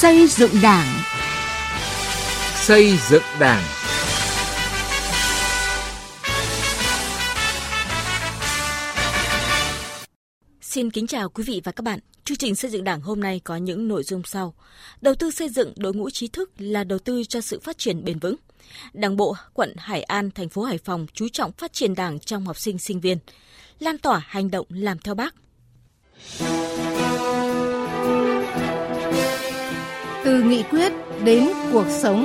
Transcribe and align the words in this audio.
Xây 0.00 0.26
dựng 0.26 0.50
Đảng. 0.62 0.86
Xây 2.54 2.92
dựng 3.10 3.22
Đảng. 3.40 3.64
Xin 10.60 10.90
kính 10.90 11.06
chào 11.06 11.28
quý 11.28 11.44
vị 11.44 11.60
và 11.64 11.72
các 11.72 11.82
bạn. 11.82 11.98
Chương 12.24 12.36
trình 12.36 12.54
xây 12.54 12.70
dựng 12.70 12.84
Đảng 12.84 13.00
hôm 13.00 13.20
nay 13.20 13.40
có 13.44 13.56
những 13.56 13.88
nội 13.88 14.02
dung 14.02 14.22
sau. 14.24 14.54
Đầu 15.00 15.14
tư 15.14 15.30
xây 15.30 15.48
dựng 15.48 15.72
đội 15.76 15.94
ngũ 15.94 16.10
trí 16.10 16.28
thức 16.28 16.50
là 16.58 16.84
đầu 16.84 16.98
tư 16.98 17.24
cho 17.28 17.40
sự 17.40 17.60
phát 17.60 17.78
triển 17.78 18.04
bền 18.04 18.18
vững. 18.18 18.36
Đảng 18.92 19.16
bộ 19.16 19.36
quận 19.54 19.74
Hải 19.78 20.02
An, 20.02 20.30
thành 20.30 20.48
phố 20.48 20.62
Hải 20.62 20.78
Phòng 20.78 21.06
chú 21.12 21.28
trọng 21.28 21.52
phát 21.52 21.72
triển 21.72 21.94
Đảng 21.94 22.18
trong 22.18 22.46
học 22.46 22.58
sinh 22.58 22.78
sinh 22.78 23.00
viên. 23.00 23.18
Lan 23.78 23.98
tỏa 23.98 24.22
hành 24.26 24.50
động 24.50 24.66
làm 24.70 24.98
theo 24.98 25.14
Bác. 25.14 25.34
Từ 30.28 30.42
nghị 30.42 30.62
quyết 30.62 30.92
đến 31.24 31.48
cuộc 31.72 31.86
sống. 31.88 32.24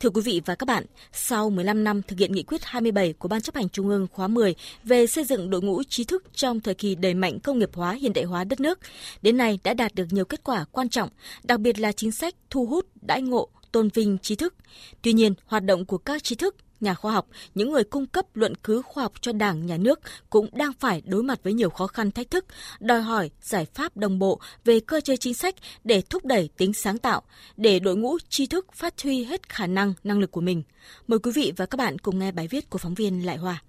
Thưa 0.00 0.10
quý 0.10 0.22
vị 0.24 0.42
và 0.46 0.54
các 0.54 0.66
bạn, 0.66 0.84
sau 1.12 1.50
15 1.50 1.84
năm 1.84 2.02
thực 2.02 2.18
hiện 2.18 2.32
nghị 2.32 2.42
quyết 2.42 2.64
27 2.64 3.12
của 3.12 3.28
Ban 3.28 3.40
chấp 3.40 3.54
hành 3.54 3.68
Trung 3.68 3.88
ương 3.88 4.06
khóa 4.12 4.28
10 4.28 4.54
về 4.84 5.06
xây 5.06 5.24
dựng 5.24 5.50
đội 5.50 5.62
ngũ 5.62 5.82
trí 5.82 6.04
thức 6.04 6.24
trong 6.34 6.60
thời 6.60 6.74
kỳ 6.74 6.94
đẩy 6.94 7.14
mạnh 7.14 7.40
công 7.40 7.58
nghiệp 7.58 7.70
hóa 7.74 7.92
hiện 7.92 8.12
đại 8.12 8.24
hóa 8.24 8.44
đất 8.44 8.60
nước, 8.60 8.78
đến 9.22 9.36
nay 9.36 9.58
đã 9.64 9.74
đạt 9.74 9.94
được 9.94 10.06
nhiều 10.10 10.24
kết 10.24 10.44
quả 10.44 10.64
quan 10.72 10.88
trọng, 10.88 11.08
đặc 11.44 11.60
biệt 11.60 11.78
là 11.78 11.92
chính 11.92 12.12
sách 12.12 12.34
thu 12.50 12.66
hút, 12.66 12.86
đãi 13.02 13.22
ngộ, 13.22 13.48
tôn 13.72 13.88
vinh 13.94 14.18
trí 14.18 14.36
thức. 14.36 14.54
Tuy 15.02 15.12
nhiên, 15.12 15.34
hoạt 15.46 15.64
động 15.64 15.84
của 15.84 15.98
các 15.98 16.22
trí 16.22 16.34
thức 16.34 16.56
nhà 16.82 16.94
khoa 16.94 17.12
học, 17.12 17.26
những 17.54 17.72
người 17.72 17.84
cung 17.84 18.06
cấp 18.06 18.26
luận 18.34 18.54
cứ 18.54 18.82
khoa 18.82 19.02
học 19.02 19.12
cho 19.20 19.32
Đảng, 19.32 19.66
Nhà 19.66 19.76
nước 19.76 20.00
cũng 20.30 20.48
đang 20.52 20.72
phải 20.72 21.02
đối 21.06 21.22
mặt 21.22 21.38
với 21.42 21.52
nhiều 21.52 21.70
khó 21.70 21.86
khăn 21.86 22.10
thách 22.10 22.30
thức, 22.30 22.44
đòi 22.80 23.02
hỏi 23.02 23.30
giải 23.40 23.66
pháp 23.74 23.96
đồng 23.96 24.18
bộ 24.18 24.40
về 24.64 24.80
cơ 24.80 25.00
chế 25.00 25.16
chính 25.16 25.34
sách 25.34 25.54
để 25.84 26.02
thúc 26.10 26.24
đẩy 26.24 26.50
tính 26.56 26.72
sáng 26.72 26.98
tạo, 26.98 27.22
để 27.56 27.78
đội 27.78 27.96
ngũ 27.96 28.18
tri 28.28 28.46
thức 28.46 28.72
phát 28.72 29.02
huy 29.02 29.24
hết 29.24 29.48
khả 29.48 29.66
năng, 29.66 29.92
năng 30.04 30.18
lực 30.18 30.30
của 30.30 30.40
mình. 30.40 30.62
Mời 31.08 31.18
quý 31.18 31.32
vị 31.34 31.52
và 31.56 31.66
các 31.66 31.76
bạn 31.76 31.98
cùng 31.98 32.18
nghe 32.18 32.32
bài 32.32 32.48
viết 32.48 32.70
của 32.70 32.78
phóng 32.78 32.94
viên 32.94 33.26
Lại 33.26 33.36
Hòa. 33.36 33.62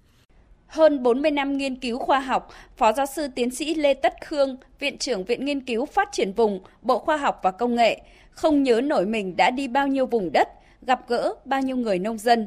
Hơn 0.66 1.02
40 1.02 1.30
năm 1.30 1.56
nghiên 1.56 1.76
cứu 1.76 1.98
khoa 1.98 2.20
học, 2.20 2.48
Phó 2.76 2.92
giáo 2.92 3.06
sư 3.06 3.28
tiến 3.34 3.50
sĩ 3.50 3.74
Lê 3.74 3.94
Tất 3.94 4.12
Khương, 4.26 4.56
Viện 4.78 4.98
trưởng 4.98 5.24
Viện 5.24 5.44
Nghiên 5.44 5.60
cứu 5.60 5.86
Phát 5.86 6.08
triển 6.12 6.32
Vùng, 6.32 6.60
Bộ 6.82 6.98
Khoa 6.98 7.16
học 7.16 7.40
và 7.42 7.50
Công 7.50 7.74
nghệ, 7.74 8.00
không 8.30 8.62
nhớ 8.62 8.80
nổi 8.80 9.06
mình 9.06 9.36
đã 9.36 9.50
đi 9.50 9.68
bao 9.68 9.88
nhiêu 9.88 10.06
vùng 10.06 10.32
đất, 10.32 10.48
gặp 10.82 11.08
gỡ 11.08 11.34
bao 11.44 11.60
nhiêu 11.60 11.76
người 11.76 11.98
nông 11.98 12.18
dân, 12.18 12.46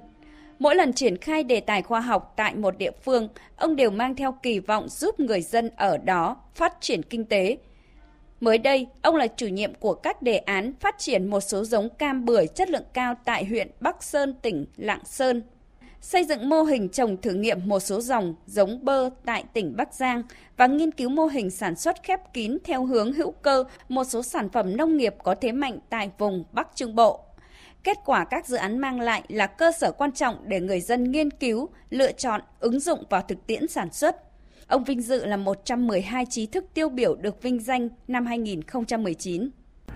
Mỗi 0.60 0.76
lần 0.76 0.94
triển 0.94 1.18
khai 1.18 1.44
đề 1.44 1.60
tài 1.60 1.82
khoa 1.82 2.00
học 2.00 2.34
tại 2.36 2.56
một 2.56 2.78
địa 2.78 2.92
phương, 3.04 3.28
ông 3.56 3.76
đều 3.76 3.90
mang 3.90 4.16
theo 4.16 4.32
kỳ 4.44 4.60
vọng 4.60 4.90
giúp 4.90 5.20
người 5.20 5.42
dân 5.42 5.70
ở 5.76 5.98
đó 5.98 6.38
phát 6.56 6.74
triển 6.82 7.04
kinh 7.04 7.26
tế. 7.26 7.58
Mới 8.40 8.58
đây, 8.58 8.88
ông 9.02 9.16
là 9.16 9.28
chủ 9.28 9.48
nhiệm 9.48 9.74
của 9.74 9.94
các 9.94 10.22
đề 10.22 10.38
án 10.38 10.74
phát 10.80 10.96
triển 10.98 11.28
một 11.28 11.42
số 11.42 11.64
giống 11.64 11.90
cam 11.90 12.26
bưởi 12.26 12.48
chất 12.48 12.70
lượng 12.70 12.86
cao 12.94 13.16
tại 13.26 13.46
huyện 13.46 13.72
Bắc 13.80 14.04
Sơn, 14.04 14.34
tỉnh 14.42 14.66
Lạng 14.78 15.06
Sơn. 15.06 15.42
Xây 16.02 16.24
dựng 16.24 16.50
mô 16.50 16.64
hình 16.64 16.90
trồng 16.90 17.18
thử 17.18 17.34
nghiệm 17.34 17.68
một 17.68 17.80
số 17.80 18.02
dòng 18.02 18.36
giống 18.46 18.86
bơ 18.86 19.10
tại 19.26 19.44
tỉnh 19.54 19.74
Bắc 19.78 19.94
Giang 19.94 20.24
và 20.58 20.68
nghiên 20.68 20.92
cứu 20.92 21.10
mô 21.10 21.26
hình 21.26 21.50
sản 21.50 21.76
xuất 21.76 22.04
khép 22.04 22.34
kín 22.34 22.58
theo 22.64 22.86
hướng 22.86 23.14
hữu 23.14 23.32
cơ 23.32 23.64
một 23.90 24.04
số 24.04 24.24
sản 24.24 24.50
phẩm 24.50 24.78
nông 24.78 24.98
nghiệp 24.98 25.16
có 25.24 25.36
thế 25.36 25.52
mạnh 25.52 25.80
tại 25.90 26.12
vùng 26.18 26.44
Bắc 26.52 26.68
Trung 26.76 26.96
Bộ. 26.96 27.27
Kết 27.84 27.98
quả 28.06 28.26
các 28.26 28.48
dự 28.48 28.58
án 28.58 28.78
mang 28.78 29.00
lại 29.00 29.24
là 29.28 29.48
cơ 29.48 29.72
sở 29.72 29.92
quan 29.92 30.12
trọng 30.12 30.36
để 30.46 30.60
người 30.60 30.82
dân 30.82 31.12
nghiên 31.12 31.32
cứu, 31.32 31.70
lựa 31.90 32.12
chọn, 32.12 32.42
ứng 32.60 32.80
dụng 32.80 33.04
vào 33.10 33.22
thực 33.22 33.48
tiễn 33.48 33.68
sản 33.68 33.92
xuất. 33.92 34.16
Ông 34.68 34.84
vinh 34.84 35.02
dự 35.02 35.26
là 35.26 35.38
112 35.38 36.26
trí 36.26 36.46
thức 36.46 36.66
tiêu 36.74 36.90
biểu 36.90 37.16
được 37.16 37.42
vinh 37.42 37.60
danh 37.60 37.90
năm 38.08 38.26
2019. 38.26 39.50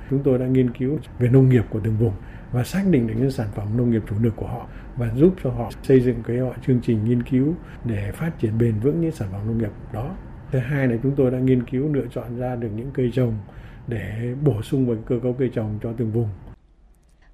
Chúng 0.09 0.23
tôi 0.23 0.37
đã 0.37 0.45
nghiên 0.45 0.73
cứu 0.73 0.99
về 1.19 1.29
nông 1.29 1.49
nghiệp 1.49 1.63
của 1.69 1.79
từng 1.83 1.97
vùng 1.97 2.13
và 2.51 2.63
xác 2.63 2.83
định 2.89 3.07
được 3.07 3.13
những 3.17 3.31
sản 3.31 3.47
phẩm 3.55 3.77
nông 3.77 3.91
nghiệp 3.91 4.01
chủ 4.09 4.15
lực 4.21 4.33
của 4.35 4.47
họ 4.47 4.67
và 4.97 5.09
giúp 5.15 5.33
cho 5.43 5.49
họ 5.49 5.69
xây 5.83 6.01
dựng 6.01 6.23
cái 6.27 6.37
họ 6.37 6.53
chương 6.67 6.79
trình 6.83 7.05
nghiên 7.05 7.23
cứu 7.23 7.53
để 7.85 8.11
phát 8.11 8.31
triển 8.39 8.57
bền 8.57 8.79
vững 8.79 9.01
những 9.01 9.11
sản 9.11 9.27
phẩm 9.31 9.47
nông 9.47 9.57
nghiệp 9.57 9.71
đó. 9.93 10.15
Thứ 10.51 10.59
hai 10.59 10.87
là 10.87 10.97
chúng 11.03 11.15
tôi 11.15 11.31
đã 11.31 11.39
nghiên 11.39 11.65
cứu 11.65 11.93
lựa 11.93 12.05
chọn 12.13 12.39
ra 12.39 12.55
được 12.55 12.69
những 12.75 12.91
cây 12.93 13.11
trồng 13.13 13.37
để 13.87 14.33
bổ 14.43 14.61
sung 14.61 14.87
vào 14.87 14.97
cơ 15.05 15.19
cấu 15.23 15.33
cây 15.33 15.51
trồng 15.53 15.79
cho 15.83 15.93
từng 15.97 16.11
vùng 16.11 16.29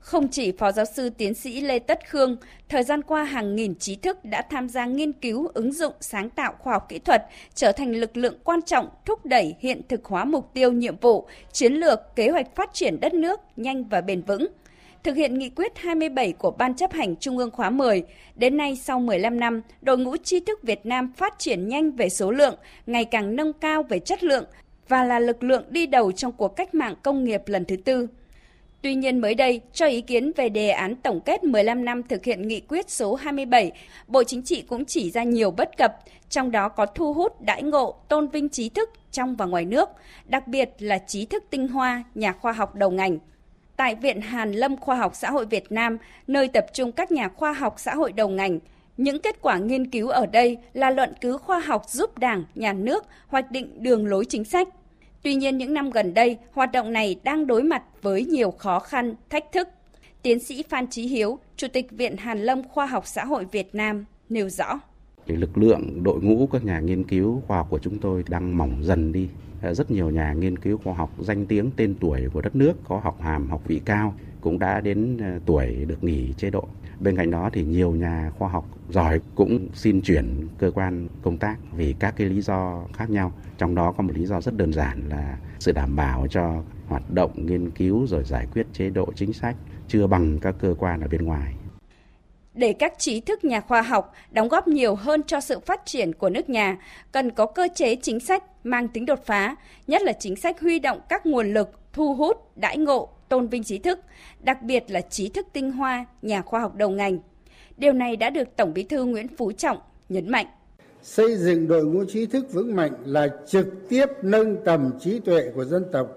không 0.08 0.28
chỉ 0.28 0.52
Phó 0.52 0.72
Giáo 0.72 0.86
sư 0.86 1.10
Tiến 1.10 1.34
sĩ 1.34 1.62
Lê 1.62 1.80
Tất 1.80 2.10
Khương, 2.10 2.38
thời 2.70 2.84
gian 2.84 3.02
qua 3.02 3.24
hàng 3.24 3.56
nghìn 3.56 3.76
trí 3.76 3.96
thức 3.96 4.26
đã 4.26 4.42
tham 4.42 4.70
gia 4.70 4.86
nghiên 4.86 5.14
cứu, 5.14 5.48
ứng 5.54 5.74
dụng, 5.74 5.94
sáng 6.00 6.30
tạo 6.30 6.54
khoa 6.60 6.74
học 6.74 6.86
kỹ 6.90 7.00
thuật, 7.00 7.22
trở 7.56 7.72
thành 7.72 7.92
lực 7.92 8.18
lượng 8.18 8.38
quan 8.44 8.62
trọng 8.62 8.90
thúc 9.06 9.26
đẩy 9.26 9.56
hiện 9.60 9.82
thực 9.90 10.06
hóa 10.06 10.26
mục 10.26 10.54
tiêu 10.54 10.72
nhiệm 10.72 10.98
vụ, 10.98 11.28
chiến 11.52 11.74
lược, 11.74 12.00
kế 12.16 12.30
hoạch 12.30 12.56
phát 12.56 12.70
triển 12.74 13.00
đất 13.00 13.14
nước 13.14 13.40
nhanh 13.56 13.84
và 13.84 14.02
bền 14.02 14.22
vững. 14.22 14.48
Thực 15.04 15.16
hiện 15.16 15.38
nghị 15.38 15.50
quyết 15.50 15.78
27 15.78 16.34
của 16.34 16.52
Ban 16.52 16.76
chấp 16.76 16.94
hành 16.94 17.16
Trung 17.16 17.38
ương 17.38 17.52
khóa 17.52 17.70
10, 17.70 18.04
đến 18.36 18.58
nay 18.58 18.76
sau 18.76 19.00
15 19.00 19.40
năm, 19.40 19.62
đội 19.82 19.98
ngũ 19.98 20.18
tri 20.18 20.40
thức 20.40 20.64
Việt 20.64 20.86
Nam 20.86 21.14
phát 21.18 21.40
triển 21.40 21.68
nhanh 21.68 21.92
về 21.92 22.10
số 22.10 22.32
lượng, 22.32 22.56
ngày 22.86 23.06
càng 23.06 23.36
nâng 23.36 23.54
cao 23.54 23.84
về 23.84 24.00
chất 24.00 24.24
lượng 24.24 24.46
và 24.88 25.04
là 25.04 25.20
lực 25.20 25.44
lượng 25.44 25.64
đi 25.70 25.86
đầu 25.88 26.12
trong 26.12 26.32
cuộc 26.32 26.56
cách 26.56 26.76
mạng 26.76 26.96
công 27.04 27.24
nghiệp 27.24 27.42
lần 27.46 27.66
thứ 27.66 27.76
tư. 27.78 28.08
Tuy 28.82 28.96
nhiên 28.96 29.22
mới 29.22 29.36
đây, 29.36 29.62
cho 29.74 29.86
ý 29.86 30.02
kiến 30.02 30.32
về 30.36 30.50
đề 30.50 30.70
án 30.70 30.96
tổng 30.96 31.20
kết 31.20 31.44
15 31.44 31.86
năm 31.86 32.04
thực 32.04 32.24
hiện 32.24 32.48
nghị 32.48 32.60
quyết 32.60 32.90
số 32.90 33.16
27, 33.16 33.72
Bộ 34.08 34.24
Chính 34.24 34.42
trị 34.42 34.62
cũng 34.62 34.86
chỉ 34.86 35.12
ra 35.12 35.24
nhiều 35.24 35.52
bất 35.52 35.78
cập, 35.78 35.92
trong 36.30 36.52
đó 36.52 36.70
có 36.70 36.86
thu 36.86 37.14
hút 37.14 37.42
đãi 37.42 37.64
ngộ, 37.64 37.96
tôn 38.08 38.28
vinh 38.28 38.50
trí 38.50 38.70
thức 38.70 38.90
trong 39.12 39.36
và 39.36 39.46
ngoài 39.46 39.66
nước, 39.66 39.90
đặc 40.26 40.48
biệt 40.48 40.70
là 40.80 40.98
trí 40.98 41.26
thức 41.26 41.44
tinh 41.50 41.68
hoa, 41.68 42.04
nhà 42.16 42.34
khoa 42.34 42.52
học 42.52 42.76
đầu 42.76 42.92
ngành. 42.92 43.18
Tại 43.76 43.96
Viện 43.96 44.22
Hàn 44.22 44.52
Lâm 44.52 44.78
Khoa 44.78 44.96
học 44.96 45.16
Xã 45.16 45.32
hội 45.32 45.46
Việt 45.46 45.72
Nam, 45.72 45.98
nơi 46.28 46.48
tập 46.48 46.66
trung 46.74 46.92
các 46.92 47.12
nhà 47.12 47.30
khoa 47.30 47.54
học 47.54 47.76
xã 47.78 47.96
hội 47.96 48.12
đầu 48.12 48.30
ngành, 48.30 48.60
những 48.98 49.22
kết 49.22 49.42
quả 49.42 49.58
nghiên 49.58 49.92
cứu 49.92 50.10
ở 50.10 50.26
đây 50.26 50.58
là 50.74 50.90
luận 50.90 51.14
cứ 51.22 51.38
khoa 51.38 51.60
học 51.60 51.90
giúp 51.90 52.18
Đảng, 52.18 52.44
Nhà 52.56 52.74
nước 52.74 53.06
hoạch 53.28 53.52
định 53.52 53.84
đường 53.84 54.08
lối 54.08 54.26
chính 54.26 54.44
sách, 54.44 54.68
Tuy 55.24 55.36
nhiên 55.36 55.58
những 55.58 55.74
năm 55.74 55.90
gần 55.90 56.14
đây, 56.14 56.38
hoạt 56.52 56.72
động 56.72 56.94
này 56.94 57.16
đang 57.24 57.48
đối 57.48 57.64
mặt 57.64 57.84
với 58.02 58.26
nhiều 58.26 58.52
khó 58.52 58.80
khăn, 58.80 59.16
thách 59.30 59.52
thức. 59.52 59.68
Tiến 60.22 60.40
sĩ 60.40 60.64
Phan 60.70 60.88
Chí 60.88 61.08
Hiếu, 61.08 61.40
Chủ 61.58 61.68
tịch 61.74 61.92
Viện 61.92 62.18
Hàn 62.18 62.44
Lâm 62.44 62.64
Khoa 62.64 62.86
học 62.86 63.08
Xã 63.08 63.26
hội 63.26 63.46
Việt 63.52 63.76
Nam 63.76 64.06
nêu 64.30 64.50
rõ. 64.50 64.80
Lực 65.26 65.58
lượng 65.58 66.04
đội 66.04 66.22
ngũ 66.22 66.48
các 66.48 66.66
nhà 66.66 66.80
nghiên 66.80 67.04
cứu 67.04 67.42
khoa 67.48 67.58
học 67.58 67.68
của 67.70 67.80
chúng 67.80 68.00
tôi 68.00 68.24
đang 68.30 68.58
mỏng 68.58 68.84
dần 68.84 69.12
đi. 69.12 69.28
Ờ, 69.62 69.74
rất 69.74 69.92
nhiều 69.92 70.10
nhà 70.10 70.34
nghiên 70.34 70.60
cứu 70.60 70.78
khoa 70.84 70.94
học 70.94 71.12
danh 71.20 71.46
tiếng 71.46 71.72
tên 71.76 71.96
tuổi 72.00 72.22
của 72.34 72.42
đất 72.42 72.56
nước 72.56 72.74
có 72.88 73.00
học 73.04 73.22
hàm 73.22 73.50
học 73.50 73.62
vị 73.68 73.82
cao 73.86 74.14
cũng 74.42 74.60
đã 74.60 74.82
đến 74.82 75.18
ờ, 75.18 75.40
tuổi 75.46 75.86
được 75.86 76.04
nghỉ 76.04 76.34
chế 76.38 76.50
độ. 76.50 76.68
Bên 77.00 77.18
cạnh 77.18 77.32
đó 77.32 77.50
thì 77.54 77.64
nhiều 77.64 77.92
nhà 77.92 78.32
khoa 78.38 78.50
học 78.50 78.66
giỏi 78.90 79.20
cũng 79.36 79.68
xin 79.74 80.02
chuyển 80.02 80.48
cơ 80.58 80.72
quan 80.72 81.08
công 81.22 81.38
tác 81.38 81.58
vì 81.76 81.96
các 82.00 82.14
cái 82.18 82.28
lý 82.28 82.42
do 82.42 82.84
khác 82.94 83.10
nhau. 83.10 83.32
Trong 83.58 83.76
đó 83.76 83.92
có 83.92 84.04
một 84.04 84.14
lý 84.16 84.26
do 84.26 84.42
rất 84.42 84.58
đơn 84.58 84.74
giản 84.74 85.10
là 85.10 85.38
sự 85.60 85.72
đảm 85.72 85.96
bảo 85.96 86.28
cho 86.30 86.64
hoạt 86.88 87.12
động 87.12 87.32
nghiên 87.36 87.72
cứu 87.72 88.08
rồi 88.08 88.24
giải 88.24 88.48
quyết 88.54 88.68
chế 88.74 88.90
độ 88.90 89.08
chính 89.16 89.34
sách 89.34 89.56
chưa 89.88 90.08
bằng 90.08 90.40
các 90.40 90.56
cơ 90.60 90.76
quan 90.80 91.02
ở 91.02 91.08
bên 91.08 91.26
ngoài 91.26 91.54
để 92.58 92.74
các 92.74 92.94
trí 93.00 93.22
thức 93.22 93.44
nhà 93.44 93.62
khoa 93.62 93.82
học 93.82 94.14
đóng 94.32 94.48
góp 94.48 94.68
nhiều 94.68 94.96
hơn 94.96 95.22
cho 95.28 95.40
sự 95.40 95.60
phát 95.60 95.82
triển 95.86 96.14
của 96.14 96.30
nước 96.30 96.50
nhà, 96.50 96.78
cần 97.12 97.32
có 97.32 97.46
cơ 97.46 97.68
chế 97.76 97.96
chính 97.96 98.20
sách 98.20 98.44
mang 98.64 98.88
tính 98.88 99.06
đột 99.06 99.26
phá, 99.26 99.56
nhất 99.88 100.02
là 100.02 100.14
chính 100.14 100.36
sách 100.36 100.62
huy 100.62 100.80
động 100.80 101.00
các 101.10 101.26
nguồn 101.26 101.54
lực 101.54 101.80
thu 101.94 102.16
hút, 102.16 102.58
đãi 102.58 102.78
ngộ, 102.78 103.10
tôn 103.30 103.48
vinh 103.48 103.64
trí 103.64 103.78
thức, 103.78 104.00
đặc 104.44 104.62
biệt 104.62 104.84
là 104.88 105.02
trí 105.02 105.30
thức 105.30 105.48
tinh 105.54 105.72
hoa, 105.72 106.06
nhà 106.22 106.42
khoa 106.42 106.60
học 106.60 106.76
đầu 106.76 106.90
ngành. 106.90 107.20
Điều 107.78 107.94
này 107.94 108.16
đã 108.16 108.30
được 108.30 108.48
Tổng 108.56 108.74
Bí 108.74 108.84
thư 108.84 109.06
Nguyễn 109.06 109.28
Phú 109.38 109.52
Trọng 109.52 109.78
nhấn 110.10 110.30
mạnh. 110.30 110.46
Xây 111.04 111.36
dựng 111.36 111.68
đội 111.68 111.86
ngũ 111.86 112.06
trí 112.06 112.26
thức 112.26 112.54
vững 112.54 112.76
mạnh 112.76 112.92
là 113.06 113.28
trực 113.48 113.68
tiếp 113.90 114.06
nâng 114.22 114.58
tầm 114.66 114.92
trí 115.00 115.20
tuệ 115.20 115.52
của 115.56 115.66
dân 115.66 115.86
tộc, 115.92 116.08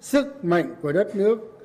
sức 0.00 0.44
mạnh 0.44 0.74
của 0.82 0.92
đất 0.92 1.16
nước, 1.16 1.58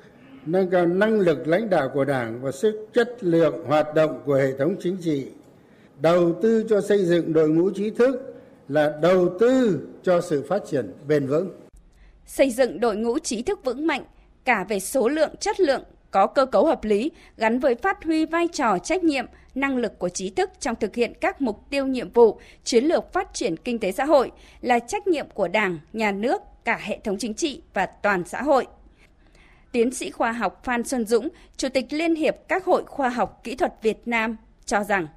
nâng 0.46 0.70
cao 0.70 0.86
năng 0.86 1.20
lực 1.20 1.48
lãnh 1.48 1.70
đạo 1.70 1.90
của 1.94 2.04
Đảng 2.04 2.42
và 2.42 2.52
sức 2.52 2.88
chất 2.94 3.24
lượng 3.24 3.64
hoạt 3.66 3.94
động 3.94 4.22
của 4.26 4.34
hệ 4.34 4.58
thống 4.58 4.76
chính 4.80 4.96
trị. 4.96 5.26
Đầu 6.00 6.38
tư 6.42 6.66
cho 6.68 6.80
xây 6.80 7.04
dựng 7.04 7.32
đội 7.32 7.48
ngũ 7.48 7.70
trí 7.70 7.90
thức 7.90 8.34
là 8.68 8.98
đầu 9.02 9.38
tư 9.40 9.80
cho 10.02 10.20
sự 10.20 10.44
phát 10.48 10.62
triển 10.70 10.92
bền 11.08 11.26
vững. 11.26 11.50
Xây 12.26 12.50
dựng 12.50 12.80
đội 12.80 12.96
ngũ 12.96 13.18
trí 13.18 13.42
thức 13.42 13.60
vững 13.64 13.86
mạnh 13.86 14.04
cả 14.44 14.64
về 14.68 14.80
số 14.80 15.08
lượng, 15.08 15.34
chất 15.40 15.60
lượng, 15.60 15.84
có 16.10 16.26
cơ 16.26 16.46
cấu 16.46 16.66
hợp 16.66 16.84
lý, 16.84 17.10
gắn 17.36 17.58
với 17.58 17.74
phát 17.74 18.04
huy 18.04 18.24
vai 18.24 18.48
trò 18.52 18.78
trách 18.78 19.04
nhiệm, 19.04 19.26
năng 19.54 19.76
lực 19.76 19.98
của 19.98 20.08
trí 20.08 20.30
thức 20.30 20.50
trong 20.60 20.76
thực 20.76 20.94
hiện 20.94 21.12
các 21.20 21.40
mục 21.40 21.70
tiêu 21.70 21.86
nhiệm 21.86 22.10
vụ, 22.10 22.40
chiến 22.64 22.84
lược 22.84 23.12
phát 23.12 23.34
triển 23.34 23.56
kinh 23.56 23.78
tế 23.78 23.92
xã 23.92 24.04
hội 24.04 24.30
là 24.60 24.78
trách 24.78 25.06
nhiệm 25.06 25.26
của 25.34 25.48
đảng, 25.48 25.78
nhà 25.92 26.12
nước, 26.12 26.42
cả 26.64 26.78
hệ 26.82 26.98
thống 27.04 27.18
chính 27.18 27.34
trị 27.34 27.62
và 27.74 27.86
toàn 27.86 28.24
xã 28.26 28.42
hội 28.42 28.66
tiến 29.72 29.94
sĩ 29.94 30.10
khoa 30.10 30.32
học 30.32 30.60
phan 30.64 30.84
xuân 30.84 31.06
dũng, 31.06 31.28
chủ 31.56 31.68
tịch 31.68 31.92
liên 31.92 32.14
hiệp 32.14 32.36
các 32.48 32.64
hội 32.64 32.84
khoa 32.86 33.08
học 33.08 33.40
kỹ 33.44 33.54
thuật 33.54 33.74
việt 33.82 34.08
nam 34.08 34.36
cho 34.64 34.84
rằng, 34.84 35.08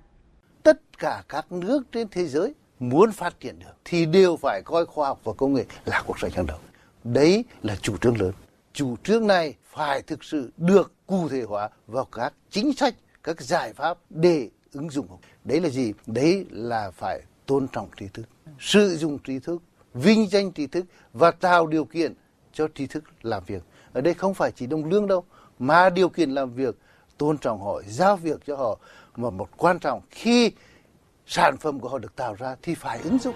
tất 0.63 0.80
cả 0.98 1.24
các 1.30 1.51
nước 1.51 1.81
trên 1.92 2.07
thế 2.12 2.28
giới 2.28 2.54
muốn 2.80 3.12
phát 3.12 3.39
triển 3.39 3.60
được 3.60 3.75
thì 3.86 4.06
đều 4.06 4.38
phải 4.38 4.62
coi 4.66 4.86
khoa 4.86 5.07
học 5.07 5.19
và 5.24 5.33
công 5.33 5.54
nghệ 5.54 5.66
là 5.86 6.04
cuộc 6.07 6.19
sống 6.19 6.31
hàng 6.36 6.45
đầu. 6.45 6.57
Đấy 7.04 7.45
là 7.63 7.75
chủ 7.81 7.98
trương 7.98 8.21
lớn. 8.21 8.31
Chủ 8.75 8.95
trương 9.04 9.27
này 9.27 9.56
phải 9.63 10.01
thực 10.01 10.24
sự 10.24 10.51
được 10.57 10.92
cụ 11.07 11.30
thể 11.30 11.42
hóa 11.42 11.69
vào 11.88 12.06
các 12.06 12.33
chính 12.50 12.74
sách, 12.74 12.95
các 13.24 13.42
giải 13.42 13.74
pháp 13.74 13.98
để 14.10 14.50
ứng 14.74 14.89
dụng. 14.89 15.07
Đấy 15.44 15.62
là 15.62 15.69
gì? 15.69 15.94
Đấy 16.06 16.45
là 16.51 16.92
phải 16.92 17.22
tôn 17.45 17.68
trọng 17.68 17.89
trí 18.00 18.07
thức, 18.07 18.24
sử 18.60 18.98
dụng 18.98 19.19
trí 19.19 19.39
thức, 19.39 19.62
vinh 19.94 20.30
danh 20.30 20.51
trí 20.51 20.68
thức 20.68 20.86
và 21.13 21.31
tạo 21.31 21.68
điều 21.68 21.86
kiện 21.86 22.13
cho 22.54 22.68
trí 22.68 22.88
thức 22.88 23.04
làm 23.22 23.44
việc. 23.44 23.63
Ở 23.94 24.01
đây 24.01 24.13
không 24.13 24.33
phải 24.33 24.51
chỉ 24.56 24.66
đồng 24.68 24.86
lương 24.86 25.07
đâu, 25.07 25.24
mà 25.60 25.89
điều 25.89 26.10
kiện 26.10 26.31
làm 26.31 26.54
việc, 26.54 26.75
tôn 27.18 27.38
trọng 27.38 27.62
họ, 27.62 27.81
giao 27.88 28.18
việc 28.18 28.45
cho 28.45 28.56
họ. 28.56 28.80
Mà 29.16 29.30
một 29.30 29.50
quan 29.57 29.80
trọng 29.80 30.01
khi 30.12 30.51
sản 31.28 31.57
phẩm 31.57 31.80
của 31.80 31.89
họ 31.89 31.98
được 31.98 32.16
tạo 32.16 32.33
ra 32.33 32.56
thì 32.62 32.75
phải 32.75 33.00
ứng 33.04 33.18
dụng. 33.19 33.36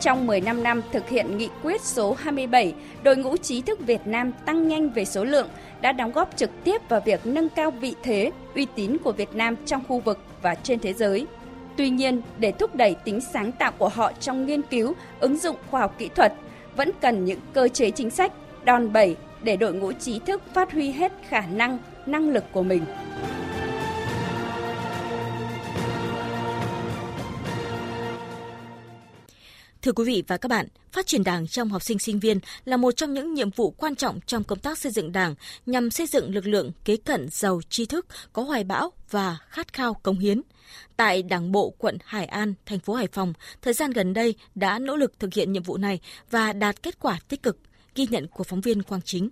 Trong 0.00 0.26
15 0.26 0.62
năm 0.62 0.82
thực 0.92 1.08
hiện 1.08 1.38
nghị 1.38 1.48
quyết 1.62 1.80
số 1.80 2.16
27, 2.18 2.74
đội 3.02 3.16
ngũ 3.16 3.36
trí 3.36 3.62
thức 3.62 3.80
Việt 3.86 4.06
Nam 4.06 4.32
tăng 4.46 4.68
nhanh 4.68 4.90
về 4.90 5.04
số 5.04 5.24
lượng 5.24 5.48
đã 5.80 5.92
đóng 5.92 6.12
góp 6.12 6.36
trực 6.36 6.50
tiếp 6.64 6.88
vào 6.88 7.00
việc 7.04 7.20
nâng 7.26 7.48
cao 7.48 7.70
vị 7.70 7.94
thế, 8.02 8.30
uy 8.54 8.66
tín 8.74 8.96
của 9.04 9.12
Việt 9.12 9.34
Nam 9.34 9.56
trong 9.66 9.82
khu 9.88 10.00
vực 10.00 10.18
và 10.42 10.54
trên 10.54 10.78
thế 10.78 10.92
giới. 10.92 11.26
Tuy 11.76 11.90
nhiên, 11.90 12.22
để 12.38 12.52
thúc 12.52 12.74
đẩy 12.74 12.96
tính 13.04 13.20
sáng 13.20 13.52
tạo 13.52 13.72
của 13.78 13.88
họ 13.88 14.12
trong 14.20 14.46
nghiên 14.46 14.62
cứu, 14.62 14.94
ứng 15.20 15.36
dụng 15.36 15.56
khoa 15.70 15.80
học 15.80 15.94
kỹ 15.98 16.08
thuật, 16.14 16.32
vẫn 16.76 16.90
cần 17.00 17.24
những 17.24 17.40
cơ 17.52 17.68
chế 17.68 17.90
chính 17.90 18.10
sách, 18.10 18.32
đòn 18.64 18.92
bẩy 18.92 19.16
để 19.42 19.56
đội 19.56 19.74
ngũ 19.74 19.92
trí 19.92 20.18
thức 20.18 20.42
phát 20.54 20.72
huy 20.72 20.90
hết 20.90 21.12
khả 21.28 21.40
năng, 21.40 21.78
năng 22.06 22.30
lực 22.30 22.44
của 22.52 22.62
mình. 22.62 22.82
Thưa 29.82 29.92
quý 29.92 30.04
vị 30.04 30.22
và 30.26 30.36
các 30.36 30.48
bạn, 30.48 30.66
phát 30.92 31.06
triển 31.06 31.24
Đảng 31.24 31.46
trong 31.46 31.68
học 31.68 31.82
sinh 31.82 31.98
sinh 31.98 32.18
viên 32.18 32.40
là 32.64 32.76
một 32.76 32.92
trong 32.92 33.14
những 33.14 33.34
nhiệm 33.34 33.50
vụ 33.50 33.70
quan 33.70 33.96
trọng 33.96 34.20
trong 34.26 34.44
công 34.44 34.58
tác 34.58 34.78
xây 34.78 34.92
dựng 34.92 35.12
Đảng 35.12 35.34
nhằm 35.66 35.90
xây 35.90 36.06
dựng 36.06 36.34
lực 36.34 36.46
lượng 36.46 36.72
kế 36.84 36.96
cận 36.96 37.28
giàu 37.30 37.60
tri 37.68 37.86
thức, 37.86 38.06
có 38.32 38.42
hoài 38.42 38.64
bão 38.64 38.92
và 39.10 39.38
khát 39.48 39.72
khao 39.72 39.94
cống 39.94 40.18
hiến. 40.18 40.42
Tại 40.96 41.22
Đảng 41.22 41.52
bộ 41.52 41.74
quận 41.78 41.98
Hải 42.04 42.24
An, 42.26 42.54
thành 42.66 42.78
phố 42.78 42.94
Hải 42.94 43.08
Phòng, 43.12 43.32
thời 43.62 43.72
gian 43.72 43.90
gần 43.90 44.14
đây 44.14 44.34
đã 44.54 44.78
nỗ 44.78 44.96
lực 44.96 45.18
thực 45.18 45.34
hiện 45.34 45.52
nhiệm 45.52 45.62
vụ 45.62 45.76
này 45.76 46.00
và 46.30 46.52
đạt 46.52 46.82
kết 46.82 47.00
quả 47.00 47.18
tích 47.28 47.42
cực, 47.42 47.58
ghi 47.94 48.06
nhận 48.10 48.26
của 48.26 48.44
phóng 48.44 48.60
viên 48.60 48.82
Quang 48.82 49.02
Chính. 49.02 49.30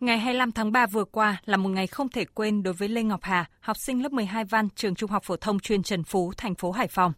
Ngày 0.00 0.18
25 0.18 0.52
tháng 0.52 0.72
3 0.72 0.86
vừa 0.86 1.04
qua 1.04 1.40
là 1.44 1.56
một 1.56 1.68
ngày 1.68 1.86
không 1.86 2.08
thể 2.08 2.24
quên 2.24 2.62
đối 2.62 2.74
với 2.74 2.88
Lê 2.88 3.02
Ngọc 3.02 3.20
Hà, 3.22 3.50
học 3.60 3.76
sinh 3.76 4.02
lớp 4.02 4.12
12 4.12 4.44
văn 4.44 4.68
trường 4.76 4.94
Trung 4.94 5.10
học 5.10 5.22
phổ 5.24 5.36
thông 5.36 5.60
chuyên 5.60 5.82
Trần 5.82 6.04
Phú, 6.04 6.32
thành 6.36 6.54
phố 6.54 6.70
Hải 6.72 6.88
Phòng. 6.88 7.12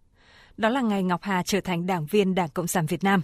Đó 0.61 0.69
là 0.69 0.81
ngày 0.81 1.03
Ngọc 1.03 1.23
Hà 1.23 1.43
trở 1.43 1.61
thành 1.61 1.87
đảng 1.87 2.07
viên 2.07 2.35
Đảng 2.35 2.49
Cộng 2.49 2.67
sản 2.67 2.87
Việt 2.87 3.05
Nam. 3.05 3.23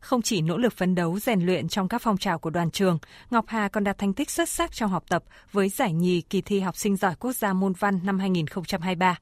Không 0.00 0.22
chỉ 0.22 0.40
nỗ 0.40 0.56
lực 0.56 0.72
phấn 0.72 0.94
đấu 0.94 1.18
rèn 1.18 1.40
luyện 1.40 1.68
trong 1.68 1.88
các 1.88 2.02
phong 2.02 2.18
trào 2.18 2.38
của 2.38 2.50
đoàn 2.50 2.70
trường, 2.70 2.98
Ngọc 3.30 3.44
Hà 3.48 3.68
còn 3.68 3.84
đạt 3.84 3.98
thành 3.98 4.14
tích 4.14 4.30
xuất 4.30 4.48
sắc 4.48 4.72
trong 4.72 4.90
học 4.90 5.04
tập 5.08 5.24
với 5.52 5.68
giải 5.68 5.92
nhì 5.92 6.20
kỳ 6.20 6.40
thi 6.40 6.60
học 6.60 6.76
sinh 6.76 6.96
giỏi 6.96 7.14
quốc 7.20 7.32
gia 7.32 7.52
môn 7.52 7.72
văn 7.78 8.00
năm 8.04 8.18
2023. 8.18 9.18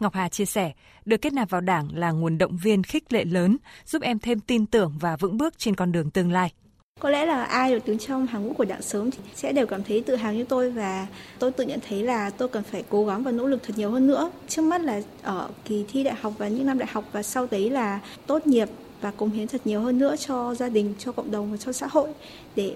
Ngọc 0.00 0.14
Hà 0.14 0.28
chia 0.28 0.44
sẻ, 0.44 0.72
được 1.04 1.16
kết 1.16 1.32
nạp 1.32 1.50
vào 1.50 1.60
đảng 1.60 1.98
là 1.98 2.10
nguồn 2.10 2.38
động 2.38 2.56
viên 2.56 2.82
khích 2.82 3.12
lệ 3.12 3.24
lớn, 3.24 3.56
giúp 3.84 4.02
em 4.02 4.18
thêm 4.18 4.40
tin 4.40 4.66
tưởng 4.66 4.92
và 5.00 5.16
vững 5.16 5.36
bước 5.36 5.58
trên 5.58 5.74
con 5.74 5.92
đường 5.92 6.10
tương 6.10 6.32
lai. 6.32 6.52
Có 7.00 7.10
lẽ 7.10 7.26
là 7.26 7.44
ai 7.44 7.72
được 7.72 7.86
đứng 7.86 7.98
trong 7.98 8.26
hàng 8.26 8.46
ngũ 8.46 8.52
của 8.52 8.64
đảng 8.64 8.82
sớm 8.82 9.10
sẽ 9.34 9.52
đều 9.52 9.66
cảm 9.66 9.82
thấy 9.84 10.00
tự 10.00 10.16
hào 10.16 10.32
như 10.32 10.44
tôi 10.44 10.70
và 10.70 11.06
tôi 11.38 11.52
tự 11.52 11.64
nhận 11.64 11.78
thấy 11.88 12.02
là 12.02 12.30
tôi 12.30 12.48
cần 12.48 12.62
phải 12.62 12.84
cố 12.88 13.06
gắng 13.06 13.22
và 13.22 13.30
nỗ 13.30 13.46
lực 13.46 13.62
thật 13.62 13.74
nhiều 13.76 13.90
hơn 13.90 14.06
nữa. 14.06 14.30
Trước 14.48 14.62
mắt 14.62 14.80
là 14.80 15.02
ở 15.22 15.48
kỳ 15.64 15.84
thi 15.92 16.04
đại 16.04 16.14
học 16.14 16.32
và 16.38 16.48
những 16.48 16.66
năm 16.66 16.78
đại 16.78 16.88
học 16.92 17.04
và 17.12 17.22
sau 17.22 17.46
đấy 17.50 17.70
là 17.70 18.00
tốt 18.26 18.46
nghiệp 18.46 18.68
và 19.00 19.10
cống 19.10 19.30
hiến 19.30 19.48
thật 19.48 19.60
nhiều 19.64 19.80
hơn 19.80 19.98
nữa 19.98 20.16
cho 20.16 20.54
gia 20.54 20.68
đình, 20.68 20.94
cho 20.98 21.12
cộng 21.12 21.30
đồng 21.30 21.50
và 21.50 21.56
cho 21.56 21.72
xã 21.72 21.86
hội 21.90 22.08
để 22.56 22.74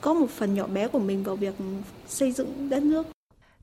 có 0.00 0.14
một 0.14 0.30
phần 0.30 0.54
nhỏ 0.54 0.66
bé 0.66 0.88
của 0.88 0.98
mình 0.98 1.22
vào 1.22 1.36
việc 1.36 1.54
xây 2.08 2.32
dựng 2.32 2.68
đất 2.68 2.82
nước. 2.82 3.06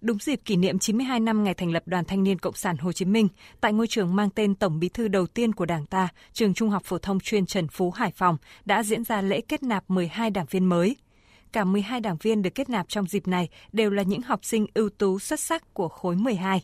Đúng 0.03 0.17
dịp 0.17 0.39
kỷ 0.45 0.55
niệm 0.55 0.79
92 0.79 1.19
năm 1.19 1.43
ngày 1.43 1.53
thành 1.53 1.71
lập 1.71 1.83
Đoàn 1.85 2.05
Thanh 2.05 2.23
niên 2.23 2.39
Cộng 2.39 2.53
sản 2.53 2.77
Hồ 2.77 2.91
Chí 2.91 3.05
Minh, 3.05 3.27
tại 3.61 3.73
ngôi 3.73 3.87
trường 3.87 4.15
mang 4.15 4.29
tên 4.29 4.55
Tổng 4.55 4.79
Bí 4.79 4.89
thư 4.89 5.07
đầu 5.07 5.27
tiên 5.27 5.53
của 5.53 5.65
Đảng 5.65 5.85
ta, 5.85 6.07
trường 6.33 6.53
Trung 6.53 6.69
học 6.69 6.83
phổ 6.85 6.97
thông 6.97 7.19
chuyên 7.19 7.45
Trần 7.45 7.67
Phú 7.67 7.91
Hải 7.91 8.11
Phòng 8.11 8.37
đã 8.65 8.83
diễn 8.83 9.03
ra 9.03 9.21
lễ 9.21 9.41
kết 9.41 9.63
nạp 9.63 9.89
12 9.89 10.29
đảng 10.29 10.45
viên 10.49 10.65
mới. 10.65 10.95
Cả 11.51 11.63
12 11.63 11.99
đảng 11.99 12.17
viên 12.17 12.41
được 12.41 12.55
kết 12.55 12.69
nạp 12.69 12.89
trong 12.89 13.07
dịp 13.07 13.27
này 13.27 13.49
đều 13.71 13.91
là 13.91 14.03
những 14.03 14.21
học 14.21 14.39
sinh 14.43 14.65
ưu 14.73 14.89
tú 14.89 15.19
xuất 15.19 15.39
sắc 15.39 15.73
của 15.73 15.87
khối 15.87 16.15
12. 16.15 16.61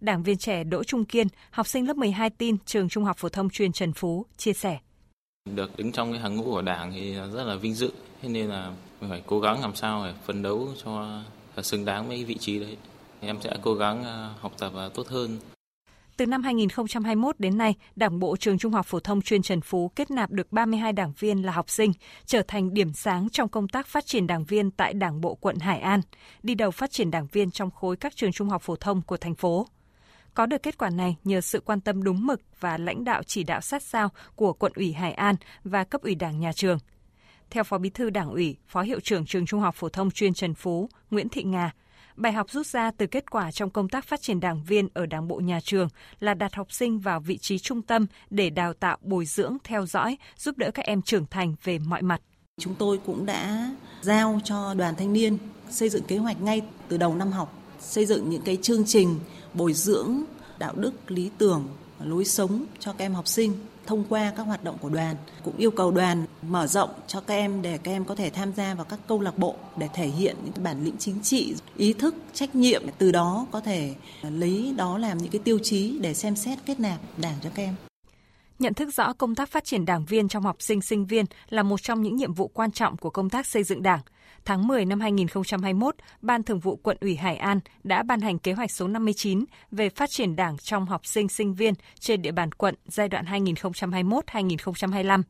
Đảng 0.00 0.22
viên 0.22 0.38
trẻ 0.38 0.64
Đỗ 0.64 0.84
Trung 0.84 1.04
Kiên, 1.04 1.26
học 1.50 1.66
sinh 1.66 1.88
lớp 1.88 1.96
12 1.96 2.30
tin 2.30 2.56
trường 2.66 2.88
Trung 2.88 3.04
học 3.04 3.16
phổ 3.18 3.28
thông 3.28 3.50
chuyên 3.50 3.72
Trần 3.72 3.92
Phú, 3.92 4.26
chia 4.36 4.52
sẻ. 4.52 4.78
Được 5.54 5.76
đứng 5.76 5.92
trong 5.92 6.12
cái 6.12 6.20
hàng 6.20 6.36
ngũ 6.36 6.44
của 6.44 6.62
Đảng 6.62 6.92
thì 6.92 7.14
rất 7.14 7.44
là 7.44 7.56
vinh 7.56 7.74
dự, 7.74 7.92
thế 8.22 8.28
nên 8.28 8.46
là 8.46 8.72
mình 9.00 9.10
phải 9.10 9.22
cố 9.26 9.40
gắng 9.40 9.60
làm 9.60 9.74
sao 9.74 10.04
để 10.06 10.12
phấn 10.26 10.42
đấu 10.42 10.68
cho 10.84 11.22
xứng 11.62 11.84
đáng 11.84 12.08
với 12.08 12.24
vị 12.24 12.34
trí 12.34 12.58
đấy. 12.58 12.76
Em 13.20 13.38
sẽ 13.42 13.56
cố 13.62 13.74
gắng 13.74 14.04
à, 14.04 14.30
học 14.40 14.52
tập 14.58 14.72
à, 14.76 14.88
tốt 14.94 15.08
hơn. 15.08 15.38
Từ 16.16 16.26
năm 16.26 16.42
2021 16.42 17.40
đến 17.40 17.58
nay, 17.58 17.74
Đảng 17.96 18.18
bộ 18.18 18.36
trường 18.36 18.58
Trung 18.58 18.72
học 18.72 18.86
phổ 18.86 19.00
thông 19.00 19.22
chuyên 19.22 19.42
Trần 19.42 19.60
Phú 19.60 19.90
kết 19.96 20.10
nạp 20.10 20.30
được 20.30 20.52
32 20.52 20.92
đảng 20.92 21.12
viên 21.18 21.46
là 21.46 21.52
học 21.52 21.70
sinh, 21.70 21.92
trở 22.26 22.42
thành 22.48 22.74
điểm 22.74 22.92
sáng 22.92 23.28
trong 23.30 23.48
công 23.48 23.68
tác 23.68 23.86
phát 23.86 24.06
triển 24.06 24.26
đảng 24.26 24.44
viên 24.44 24.70
tại 24.70 24.94
Đảng 24.94 25.20
bộ 25.20 25.34
quận 25.34 25.58
Hải 25.58 25.80
An, 25.80 26.00
đi 26.42 26.54
đầu 26.54 26.70
phát 26.70 26.90
triển 26.90 27.10
đảng 27.10 27.26
viên 27.26 27.50
trong 27.50 27.70
khối 27.70 27.96
các 27.96 28.16
trường 28.16 28.32
trung 28.32 28.48
học 28.48 28.62
phổ 28.62 28.76
thông 28.76 29.02
của 29.02 29.16
thành 29.16 29.34
phố. 29.34 29.66
Có 30.34 30.46
được 30.46 30.62
kết 30.62 30.78
quả 30.78 30.90
này 30.90 31.16
nhờ 31.24 31.40
sự 31.40 31.60
quan 31.60 31.80
tâm 31.80 32.02
đúng 32.02 32.26
mực 32.26 32.40
và 32.60 32.78
lãnh 32.78 33.04
đạo 33.04 33.22
chỉ 33.22 33.44
đạo 33.44 33.60
sát 33.60 33.82
sao 33.82 34.08
của 34.36 34.52
quận 34.52 34.72
ủy 34.76 34.92
Hải 34.92 35.12
An 35.12 35.36
và 35.64 35.84
cấp 35.84 36.02
ủy 36.02 36.14
đảng 36.14 36.40
nhà 36.40 36.52
trường– 36.52 36.78
theo 37.50 37.64
Phó 37.64 37.78
Bí 37.78 37.90
thư 37.90 38.10
Đảng 38.10 38.30
ủy, 38.30 38.56
Phó 38.68 38.82
Hiệu 38.82 39.00
trưởng 39.00 39.26
Trường 39.26 39.46
Trung 39.46 39.60
học 39.60 39.74
phổ 39.74 39.88
thông 39.88 40.10
chuyên 40.10 40.34
Trần 40.34 40.54
Phú, 40.54 40.88
Nguyễn 41.10 41.28
Thị 41.28 41.42
Nga, 41.42 41.72
bài 42.16 42.32
học 42.32 42.50
rút 42.50 42.66
ra 42.66 42.90
từ 42.90 43.06
kết 43.06 43.30
quả 43.30 43.52
trong 43.52 43.70
công 43.70 43.88
tác 43.88 44.04
phát 44.04 44.22
triển 44.22 44.40
đảng 44.40 44.62
viên 44.64 44.88
ở 44.94 45.06
Đảng 45.06 45.28
bộ 45.28 45.36
nhà 45.36 45.60
trường 45.60 45.88
là 46.20 46.34
đặt 46.34 46.54
học 46.54 46.72
sinh 46.72 46.98
vào 46.98 47.20
vị 47.20 47.38
trí 47.38 47.58
trung 47.58 47.82
tâm 47.82 48.06
để 48.30 48.50
đào 48.50 48.74
tạo, 48.74 48.98
bồi 49.02 49.26
dưỡng, 49.26 49.56
theo 49.64 49.86
dõi, 49.86 50.18
giúp 50.36 50.58
đỡ 50.58 50.70
các 50.70 50.86
em 50.86 51.02
trưởng 51.02 51.26
thành 51.26 51.54
về 51.64 51.78
mọi 51.78 52.02
mặt. 52.02 52.20
Chúng 52.60 52.74
tôi 52.74 53.00
cũng 53.06 53.26
đã 53.26 53.70
giao 54.02 54.40
cho 54.44 54.74
đoàn 54.74 54.94
thanh 54.96 55.12
niên 55.12 55.38
xây 55.70 55.88
dựng 55.88 56.02
kế 56.02 56.16
hoạch 56.16 56.40
ngay 56.40 56.62
từ 56.88 56.96
đầu 56.96 57.14
năm 57.14 57.32
học, 57.32 57.58
xây 57.80 58.06
dựng 58.06 58.30
những 58.30 58.42
cái 58.42 58.56
chương 58.56 58.84
trình 58.86 59.18
bồi 59.54 59.72
dưỡng 59.72 60.22
đạo 60.58 60.74
đức, 60.76 61.10
lý 61.10 61.30
tưởng, 61.38 61.68
lối 62.04 62.24
sống 62.24 62.64
cho 62.78 62.92
các 62.92 63.04
em 63.04 63.14
học 63.14 63.28
sinh 63.28 63.52
thông 63.86 64.04
qua 64.08 64.32
các 64.36 64.42
hoạt 64.42 64.64
động 64.64 64.78
của 64.80 64.88
đoàn 64.88 65.16
cũng 65.44 65.56
yêu 65.56 65.70
cầu 65.70 65.90
đoàn 65.90 66.24
mở 66.42 66.66
rộng 66.66 66.90
cho 67.06 67.20
các 67.20 67.34
em 67.34 67.62
để 67.62 67.78
các 67.78 67.92
em 67.92 68.04
có 68.04 68.14
thể 68.14 68.30
tham 68.30 68.52
gia 68.52 68.74
vào 68.74 68.84
các 68.84 68.98
câu 69.08 69.20
lạc 69.20 69.38
bộ 69.38 69.54
để 69.76 69.88
thể 69.94 70.06
hiện 70.06 70.36
những 70.44 70.64
bản 70.64 70.84
lĩnh 70.84 70.96
chính 70.98 71.22
trị, 71.22 71.54
ý 71.76 71.92
thức, 71.92 72.14
trách 72.32 72.54
nhiệm 72.54 72.82
từ 72.98 73.12
đó 73.12 73.46
có 73.50 73.60
thể 73.60 73.94
lấy 74.22 74.74
đó 74.76 74.98
làm 74.98 75.18
những 75.18 75.30
cái 75.30 75.40
tiêu 75.44 75.58
chí 75.62 75.98
để 76.00 76.14
xem 76.14 76.36
xét 76.36 76.58
kết 76.66 76.80
nạp 76.80 76.98
đảng 77.16 77.34
cho 77.42 77.50
các 77.54 77.62
em. 77.62 77.74
Nhận 78.58 78.74
thức 78.74 78.94
rõ 78.94 79.12
công 79.12 79.34
tác 79.34 79.48
phát 79.48 79.64
triển 79.64 79.84
đảng 79.84 80.04
viên 80.04 80.28
trong 80.28 80.42
học 80.42 80.56
sinh 80.58 80.82
sinh 80.82 81.06
viên 81.06 81.24
là 81.48 81.62
một 81.62 81.82
trong 81.82 82.02
những 82.02 82.16
nhiệm 82.16 82.34
vụ 82.34 82.48
quan 82.48 82.70
trọng 82.70 82.96
của 82.96 83.10
công 83.10 83.30
tác 83.30 83.46
xây 83.46 83.64
dựng 83.64 83.82
đảng. 83.82 84.00
Tháng 84.44 84.66
10 84.66 84.84
năm 84.84 85.00
2021, 85.00 85.94
Ban 86.22 86.42
Thường 86.42 86.60
vụ 86.60 86.76
Quận 86.76 86.96
ủy 87.00 87.16
Hải 87.16 87.36
An 87.36 87.60
đã 87.84 88.02
ban 88.02 88.20
hành 88.20 88.38
kế 88.38 88.52
hoạch 88.52 88.70
số 88.70 88.88
59 88.88 89.44
về 89.70 89.88
phát 89.88 90.10
triển 90.10 90.36
đảng 90.36 90.58
trong 90.58 90.86
học 90.86 91.06
sinh 91.06 91.28
sinh 91.28 91.54
viên 91.54 91.74
trên 92.00 92.22
địa 92.22 92.32
bàn 92.32 92.52
quận 92.52 92.74
giai 92.86 93.08
đoạn 93.08 93.24
2021-2025. 93.24 95.22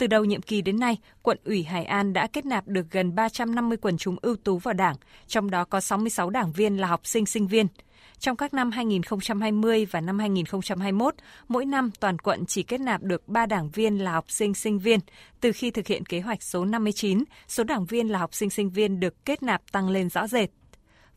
Từ 0.00 0.06
đầu 0.06 0.24
nhiệm 0.24 0.42
kỳ 0.42 0.62
đến 0.62 0.80
nay, 0.80 0.98
quận 1.22 1.38
ủy 1.44 1.62
Hải 1.62 1.84
An 1.84 2.12
đã 2.12 2.26
kết 2.26 2.46
nạp 2.46 2.68
được 2.68 2.90
gần 2.90 3.14
350 3.14 3.78
quần 3.82 3.98
chúng 3.98 4.16
ưu 4.22 4.36
tú 4.36 4.58
vào 4.58 4.74
đảng, 4.74 4.96
trong 5.26 5.50
đó 5.50 5.64
có 5.64 5.80
66 5.80 6.30
đảng 6.30 6.52
viên 6.52 6.76
là 6.76 6.86
học 6.86 7.00
sinh 7.04 7.26
sinh 7.26 7.46
viên– 7.46 7.66
trong 8.20 8.36
các 8.36 8.54
năm 8.54 8.70
2020 8.70 9.86
và 9.90 10.00
năm 10.00 10.18
2021, 10.18 11.14
mỗi 11.48 11.64
năm 11.64 11.90
toàn 12.00 12.18
quận 12.18 12.46
chỉ 12.46 12.62
kết 12.62 12.80
nạp 12.80 13.02
được 13.02 13.28
3 13.28 13.46
đảng 13.46 13.70
viên 13.70 13.98
là 13.98 14.12
học 14.12 14.24
sinh 14.28 14.54
sinh 14.54 14.78
viên. 14.78 15.00
Từ 15.40 15.52
khi 15.52 15.70
thực 15.70 15.86
hiện 15.86 16.06
kế 16.06 16.20
hoạch 16.20 16.42
số 16.42 16.64
59, 16.64 17.24
số 17.48 17.64
đảng 17.64 17.86
viên 17.86 18.08
là 18.08 18.18
học 18.18 18.34
sinh 18.34 18.50
sinh 18.50 18.70
viên 18.70 19.00
được 19.00 19.24
kết 19.24 19.42
nạp 19.42 19.72
tăng 19.72 19.88
lên 19.88 20.08
rõ 20.08 20.26
rệt. 20.26 20.50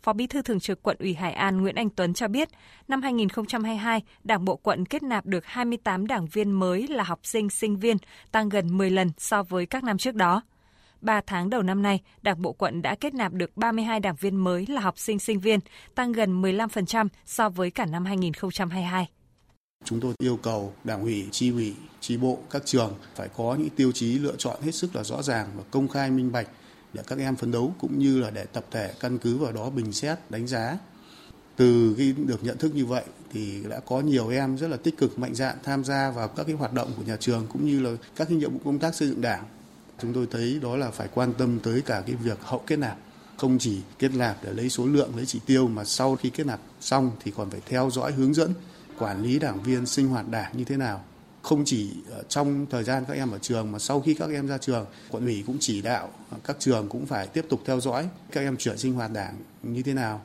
Phó 0.03 0.13
Bí 0.13 0.27
thư 0.27 0.41
Thường 0.41 0.59
trực 0.59 0.83
Quận 0.83 0.97
ủy 0.99 1.13
Hải 1.13 1.33
An 1.33 1.61
Nguyễn 1.61 1.75
Anh 1.75 1.89
Tuấn 1.89 2.13
cho 2.13 2.27
biết, 2.27 2.49
năm 2.87 3.01
2022, 3.01 4.01
Đảng 4.23 4.45
bộ 4.45 4.55
quận 4.55 4.85
kết 4.85 5.03
nạp 5.03 5.25
được 5.25 5.45
28 5.45 6.07
đảng 6.07 6.25
viên 6.25 6.51
mới 6.51 6.87
là 6.87 7.03
học 7.03 7.19
sinh 7.23 7.49
sinh 7.49 7.79
viên, 7.79 7.97
tăng 8.31 8.49
gần 8.49 8.77
10 8.77 8.89
lần 8.89 9.11
so 9.17 9.43
với 9.43 9.65
các 9.65 9.83
năm 9.83 9.97
trước 9.97 10.15
đó. 10.15 10.41
3 11.01 11.21
tháng 11.25 11.49
đầu 11.49 11.61
năm 11.61 11.81
nay, 11.81 11.99
Đảng 12.21 12.41
bộ 12.41 12.53
quận 12.53 12.81
đã 12.81 12.95
kết 12.95 13.13
nạp 13.13 13.33
được 13.33 13.57
32 13.57 13.99
đảng 13.99 14.15
viên 14.15 14.35
mới 14.35 14.65
là 14.69 14.81
học 14.81 14.99
sinh 14.99 15.19
sinh 15.19 15.39
viên, 15.39 15.59
tăng 15.95 16.11
gần 16.11 16.41
15% 16.41 17.07
so 17.25 17.49
với 17.49 17.71
cả 17.71 17.85
năm 17.85 18.05
2022. 18.05 19.09
Chúng 19.85 19.99
tôi 19.99 20.13
yêu 20.19 20.39
cầu 20.43 20.73
đảng 20.83 21.01
ủy, 21.01 21.27
chi 21.31 21.49
ủy, 21.49 21.75
chi 21.99 22.17
bộ, 22.17 22.39
các 22.49 22.61
trường 22.65 22.93
phải 23.15 23.29
có 23.37 23.55
những 23.59 23.69
tiêu 23.69 23.91
chí 23.91 24.19
lựa 24.19 24.35
chọn 24.37 24.61
hết 24.61 24.71
sức 24.71 24.95
là 24.95 25.03
rõ 25.03 25.21
ràng 25.21 25.47
và 25.55 25.63
công 25.71 25.87
khai 25.87 26.11
minh 26.11 26.31
bạch 26.31 26.47
để 26.93 27.03
các 27.07 27.19
em 27.19 27.35
phấn 27.35 27.51
đấu 27.51 27.73
cũng 27.79 27.99
như 27.99 28.19
là 28.19 28.29
để 28.29 28.45
tập 28.45 28.65
thể 28.71 28.93
căn 28.99 29.17
cứ 29.17 29.37
vào 29.37 29.51
đó 29.51 29.69
bình 29.69 29.93
xét, 29.93 30.17
đánh 30.29 30.47
giá. 30.47 30.77
Từ 31.55 31.95
khi 31.97 32.13
được 32.13 32.43
nhận 32.43 32.57
thức 32.57 32.75
như 32.75 32.85
vậy 32.85 33.03
thì 33.33 33.63
đã 33.69 33.79
có 33.79 34.01
nhiều 34.01 34.29
em 34.29 34.57
rất 34.57 34.67
là 34.67 34.77
tích 34.77 34.97
cực 34.97 35.19
mạnh 35.19 35.35
dạn 35.35 35.57
tham 35.63 35.83
gia 35.83 36.11
vào 36.11 36.27
các 36.27 36.43
cái 36.47 36.55
hoạt 36.55 36.73
động 36.73 36.91
của 36.97 37.03
nhà 37.03 37.17
trường 37.19 37.47
cũng 37.49 37.65
như 37.65 37.79
là 37.79 37.89
các 38.15 38.27
cái 38.29 38.37
nhiệm 38.37 38.53
vụ 38.53 38.59
công 38.65 38.79
tác 38.79 38.95
xây 38.95 39.07
dựng 39.07 39.21
đảng. 39.21 39.43
Chúng 40.01 40.13
tôi 40.13 40.27
thấy 40.31 40.59
đó 40.61 40.75
là 40.75 40.91
phải 40.91 41.07
quan 41.13 41.33
tâm 41.33 41.59
tới 41.59 41.81
cả 41.81 42.03
cái 42.05 42.15
việc 42.15 42.37
hậu 42.41 42.63
kết 42.67 42.79
nạp 42.79 42.97
không 43.37 43.57
chỉ 43.59 43.81
kết 43.99 44.11
nạp 44.13 44.37
để 44.43 44.53
lấy 44.53 44.69
số 44.69 44.85
lượng 44.85 45.15
lấy 45.15 45.25
chỉ 45.25 45.39
tiêu 45.45 45.67
mà 45.67 45.83
sau 45.83 46.15
khi 46.15 46.29
kết 46.29 46.47
nạp 46.47 46.59
xong 46.81 47.11
thì 47.23 47.31
còn 47.37 47.49
phải 47.49 47.61
theo 47.65 47.89
dõi 47.89 48.11
hướng 48.11 48.33
dẫn 48.33 48.53
quản 48.99 49.23
lý 49.23 49.39
đảng 49.39 49.63
viên 49.63 49.85
sinh 49.85 50.07
hoạt 50.07 50.29
đảng 50.29 50.57
như 50.57 50.63
thế 50.63 50.77
nào 50.77 51.03
không 51.43 51.63
chỉ 51.65 51.91
trong 52.29 52.65
thời 52.69 52.83
gian 52.83 53.03
các 53.07 53.13
em 53.13 53.31
ở 53.31 53.37
trường 53.37 53.71
mà 53.71 53.79
sau 53.79 54.01
khi 54.01 54.13
các 54.13 54.29
em 54.29 54.47
ra 54.47 54.57
trường 54.57 54.85
quận 55.09 55.25
ủy 55.25 55.43
cũng 55.47 55.57
chỉ 55.59 55.81
đạo 55.81 56.09
các 56.43 56.55
trường 56.59 56.89
cũng 56.89 57.05
phải 57.05 57.27
tiếp 57.27 57.45
tục 57.49 57.61
theo 57.65 57.79
dõi 57.79 58.09
các 58.31 58.41
em 58.41 58.57
chuyển 58.57 58.77
sinh 58.77 58.93
hoạt 58.93 59.11
đảng 59.13 59.35
như 59.63 59.83
thế 59.83 59.93
nào 59.93 60.21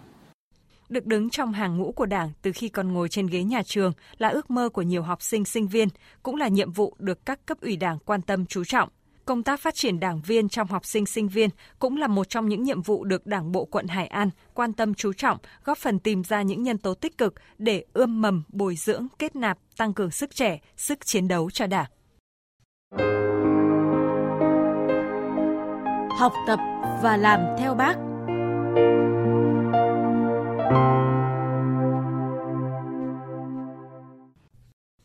được 0.88 1.06
đứng 1.06 1.30
trong 1.30 1.52
hàng 1.52 1.78
ngũ 1.78 1.92
của 1.92 2.06
Đảng 2.06 2.30
từ 2.42 2.52
khi 2.52 2.68
còn 2.68 2.92
ngồi 2.92 3.08
trên 3.08 3.26
ghế 3.26 3.42
nhà 3.42 3.62
trường 3.62 3.92
là 4.18 4.28
ước 4.28 4.50
mơ 4.50 4.68
của 4.68 4.82
nhiều 4.82 5.02
học 5.02 5.22
sinh 5.22 5.44
sinh 5.44 5.68
viên, 5.68 5.88
cũng 6.22 6.36
là 6.36 6.48
nhiệm 6.48 6.72
vụ 6.72 6.94
được 6.98 7.26
các 7.26 7.46
cấp 7.46 7.60
ủy 7.60 7.76
Đảng 7.76 7.98
quan 8.04 8.22
tâm 8.22 8.46
chú 8.46 8.64
trọng. 8.64 8.88
Công 9.28 9.42
tác 9.42 9.60
phát 9.60 9.74
triển 9.74 10.00
đảng 10.00 10.20
viên 10.20 10.48
trong 10.48 10.66
học 10.68 10.86
sinh 10.86 11.06
sinh 11.06 11.28
viên 11.28 11.50
cũng 11.78 11.96
là 11.96 12.06
một 12.06 12.28
trong 12.28 12.48
những 12.48 12.62
nhiệm 12.62 12.82
vụ 12.82 13.04
được 13.04 13.26
Đảng 13.26 13.52
bộ 13.52 13.64
quận 13.64 13.86
Hải 13.86 14.06
An 14.06 14.30
quan 14.54 14.72
tâm 14.72 14.94
chú 14.94 15.12
trọng, 15.12 15.38
góp 15.64 15.78
phần 15.78 15.98
tìm 15.98 16.24
ra 16.24 16.42
những 16.42 16.62
nhân 16.62 16.78
tố 16.78 16.94
tích 16.94 17.18
cực 17.18 17.34
để 17.58 17.84
ươm 17.92 18.22
mầm, 18.22 18.42
bồi 18.48 18.76
dưỡng, 18.76 19.06
kết 19.18 19.36
nạp, 19.36 19.58
tăng 19.76 19.92
cường 19.94 20.10
sức 20.10 20.34
trẻ, 20.34 20.60
sức 20.76 21.06
chiến 21.06 21.28
đấu 21.28 21.50
cho 21.50 21.66
Đảng. 21.66 21.90
Học 26.18 26.32
tập 26.46 26.58
và 27.02 27.16
làm 27.16 27.40
theo 27.58 27.74
bác. 27.74 27.94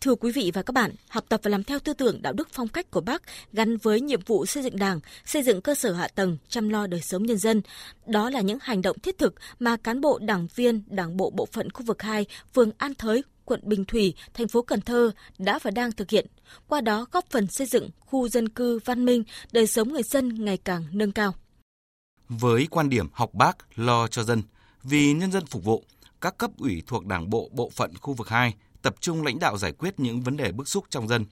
Thưa 0.03 0.15
quý 0.15 0.31
vị 0.31 0.51
và 0.53 0.61
các 0.61 0.71
bạn, 0.71 0.91
học 1.09 1.25
tập 1.29 1.39
và 1.43 1.49
làm 1.49 1.63
theo 1.63 1.79
tư 1.79 1.93
tưởng 1.93 2.21
đạo 2.21 2.33
đức 2.33 2.47
phong 2.51 2.67
cách 2.67 2.91
của 2.91 3.01
Bác 3.01 3.21
gắn 3.53 3.77
với 3.77 4.01
nhiệm 4.01 4.19
vụ 4.25 4.45
xây 4.45 4.63
dựng 4.63 4.77
Đảng, 4.77 4.99
xây 5.25 5.43
dựng 5.43 5.61
cơ 5.61 5.75
sở 5.75 5.93
hạ 5.93 6.07
tầng, 6.07 6.37
chăm 6.47 6.69
lo 6.69 6.87
đời 6.87 7.01
sống 7.01 7.23
nhân 7.23 7.37
dân. 7.37 7.61
Đó 8.05 8.29
là 8.29 8.41
những 8.41 8.57
hành 8.61 8.81
động 8.81 8.99
thiết 8.99 9.17
thực 9.17 9.35
mà 9.59 9.77
cán 9.77 10.01
bộ 10.01 10.19
đảng 10.21 10.47
viên, 10.55 10.83
Đảng 10.87 11.17
bộ 11.17 11.29
bộ 11.29 11.45
phận 11.45 11.71
khu 11.71 11.85
vực 11.85 12.01
2, 12.01 12.25
phường 12.53 12.71
An 12.77 12.95
Thới, 12.95 13.23
quận 13.45 13.59
Bình 13.63 13.85
Thủy, 13.85 14.13
thành 14.33 14.47
phố 14.47 14.61
Cần 14.61 14.81
Thơ 14.81 15.11
đã 15.37 15.59
và 15.63 15.71
đang 15.71 15.91
thực 15.91 16.09
hiện. 16.09 16.27
Qua 16.67 16.81
đó 16.81 17.05
góp 17.11 17.25
phần 17.29 17.47
xây 17.47 17.67
dựng 17.67 17.89
khu 17.99 18.29
dân 18.29 18.49
cư 18.49 18.79
văn 18.85 19.05
minh, 19.05 19.23
đời 19.51 19.67
sống 19.67 19.93
người 19.93 20.03
dân 20.03 20.45
ngày 20.45 20.57
càng 20.57 20.85
nâng 20.91 21.11
cao. 21.11 21.35
Với 22.29 22.67
quan 22.69 22.89
điểm 22.89 23.07
học 23.13 23.33
Bác 23.33 23.57
lo 23.75 24.07
cho 24.07 24.23
dân, 24.23 24.41
vì 24.83 25.13
nhân 25.13 25.31
dân 25.31 25.45
phục 25.45 25.63
vụ, 25.63 25.83
các 26.21 26.37
cấp 26.37 26.51
ủy 26.57 26.83
thuộc 26.87 27.05
Đảng 27.05 27.29
bộ 27.29 27.49
bộ 27.51 27.69
phận 27.69 27.91
khu 28.01 28.13
vực 28.13 28.29
2 28.29 28.53
tập 28.83 28.95
trung 28.99 29.23
lãnh 29.23 29.39
đạo 29.39 29.57
giải 29.57 29.71
quyết 29.71 29.99
những 29.99 30.21
vấn 30.21 30.37
đề 30.37 30.51
bức 30.51 30.67
xúc 30.67 30.85
trong 30.89 31.07
dân. 31.07 31.25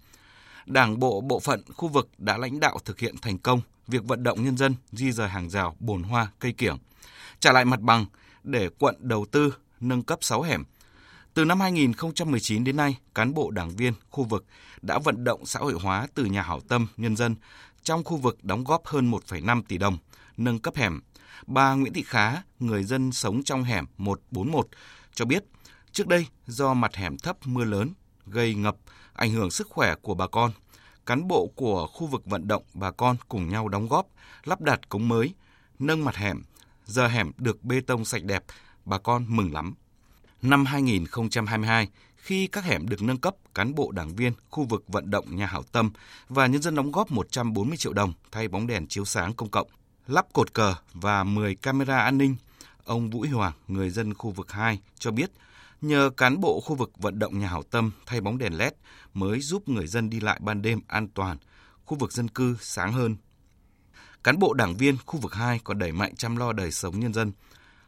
Đảng 0.65 0.99
bộ 0.99 1.21
bộ 1.21 1.39
phận 1.39 1.63
khu 1.73 1.87
vực 1.87 2.09
đã 2.17 2.37
lãnh 2.37 2.59
đạo 2.59 2.77
thực 2.85 2.99
hiện 2.99 3.15
thành 3.21 3.37
công 3.37 3.61
việc 3.87 4.03
vận 4.03 4.23
động 4.23 4.43
nhân 4.43 4.57
dân 4.57 4.75
di 4.91 5.11
rời 5.11 5.29
hàng 5.29 5.49
rào, 5.49 5.75
bồn 5.79 6.03
hoa, 6.03 6.31
cây 6.39 6.53
kiểng, 6.53 6.77
trả 7.39 7.51
lại 7.51 7.65
mặt 7.65 7.79
bằng 7.79 8.05
để 8.43 8.69
quận 8.79 8.95
đầu 8.99 9.25
tư 9.31 9.53
nâng 9.79 10.03
cấp 10.03 10.19
6 10.21 10.41
hẻm. 10.41 10.63
Từ 11.33 11.45
năm 11.45 11.59
2019 11.59 12.63
đến 12.63 12.77
nay, 12.77 12.97
cán 13.15 13.33
bộ 13.33 13.51
đảng 13.51 13.75
viên 13.75 13.93
khu 14.09 14.23
vực 14.23 14.45
đã 14.81 14.99
vận 14.99 15.23
động 15.23 15.45
xã 15.45 15.59
hội 15.59 15.73
hóa 15.73 16.07
từ 16.13 16.25
nhà 16.25 16.41
hảo 16.41 16.59
tâm 16.67 16.87
nhân 16.97 17.15
dân 17.15 17.35
trong 17.83 18.03
khu 18.03 18.17
vực 18.17 18.43
đóng 18.43 18.63
góp 18.63 18.85
hơn 18.85 19.11
1,5 19.11 19.61
tỷ 19.67 19.77
đồng, 19.77 19.97
nâng 20.37 20.59
cấp 20.59 20.75
hẻm. 20.75 21.01
Bà 21.47 21.73
Nguyễn 21.73 21.93
Thị 21.93 22.03
Khá, 22.07 22.41
người 22.59 22.83
dân 22.83 23.11
sống 23.11 23.43
trong 23.43 23.63
hẻm 23.63 23.85
141, 23.97 24.67
cho 25.13 25.25
biết 25.25 25.43
Trước 25.93 26.07
đây, 26.07 26.27
do 26.47 26.73
mặt 26.73 26.95
hẻm 26.95 27.17
thấp 27.17 27.37
mưa 27.45 27.63
lớn, 27.63 27.93
gây 28.25 28.55
ngập, 28.55 28.75
ảnh 29.13 29.31
hưởng 29.31 29.51
sức 29.51 29.67
khỏe 29.69 29.95
của 30.01 30.13
bà 30.13 30.27
con, 30.27 30.51
cán 31.05 31.27
bộ 31.27 31.51
của 31.55 31.87
khu 31.87 32.07
vực 32.07 32.25
vận 32.25 32.47
động 32.47 32.63
bà 32.73 32.91
con 32.91 33.15
cùng 33.29 33.49
nhau 33.49 33.67
đóng 33.67 33.87
góp, 33.87 34.07
lắp 34.43 34.61
đặt 34.61 34.89
cống 34.89 35.07
mới, 35.07 35.33
nâng 35.79 36.05
mặt 36.05 36.15
hẻm. 36.15 36.41
Giờ 36.85 37.07
hẻm 37.07 37.31
được 37.37 37.63
bê 37.63 37.81
tông 37.81 38.05
sạch 38.05 38.23
đẹp, 38.23 38.43
bà 38.85 38.97
con 38.97 39.25
mừng 39.27 39.53
lắm. 39.53 39.73
Năm 40.41 40.65
2022, 40.65 41.87
khi 42.15 42.47
các 42.47 42.63
hẻm 42.63 42.89
được 42.89 43.01
nâng 43.01 43.17
cấp, 43.17 43.35
cán 43.55 43.75
bộ 43.75 43.91
đảng 43.91 44.15
viên 44.15 44.33
khu 44.49 44.63
vực 44.63 44.83
vận 44.87 45.11
động 45.11 45.35
nhà 45.35 45.45
hảo 45.45 45.63
tâm 45.63 45.91
và 46.29 46.47
nhân 46.47 46.61
dân 46.61 46.75
đóng 46.75 46.91
góp 46.91 47.11
140 47.11 47.77
triệu 47.77 47.93
đồng 47.93 48.13
thay 48.31 48.47
bóng 48.47 48.67
đèn 48.67 48.87
chiếu 48.87 49.05
sáng 49.05 49.33
công 49.33 49.49
cộng, 49.49 49.67
lắp 50.07 50.25
cột 50.33 50.53
cờ 50.53 50.75
và 50.93 51.23
10 51.23 51.55
camera 51.55 51.97
an 51.97 52.17
ninh. 52.17 52.35
Ông 52.85 53.09
Vũ 53.09 53.25
Hoàng, 53.33 53.53
người 53.67 53.89
dân 53.89 54.13
khu 54.13 54.31
vực 54.31 54.51
2, 54.51 54.79
cho 54.99 55.11
biết 55.11 55.31
Nhờ 55.81 56.09
cán 56.17 56.39
bộ 56.39 56.59
khu 56.59 56.75
vực 56.75 56.91
vận 56.97 57.19
động 57.19 57.39
nhà 57.39 57.47
hảo 57.47 57.63
tâm 57.63 57.91
thay 58.05 58.21
bóng 58.21 58.37
đèn 58.37 58.57
LED 58.57 58.73
mới 59.13 59.39
giúp 59.39 59.69
người 59.69 59.87
dân 59.87 60.09
đi 60.09 60.19
lại 60.19 60.39
ban 60.43 60.61
đêm 60.61 60.79
an 60.87 61.07
toàn, 61.07 61.37
khu 61.85 61.97
vực 61.97 62.11
dân 62.11 62.27
cư 62.27 62.57
sáng 62.61 62.93
hơn. 62.93 63.15
Cán 64.23 64.39
bộ 64.39 64.53
đảng 64.53 64.77
viên 64.77 64.97
khu 65.05 65.19
vực 65.19 65.33
2 65.33 65.59
còn 65.63 65.79
đẩy 65.79 65.91
mạnh 65.91 66.15
chăm 66.15 66.35
lo 66.35 66.53
đời 66.53 66.71
sống 66.71 66.99
nhân 66.99 67.13
dân. 67.13 67.31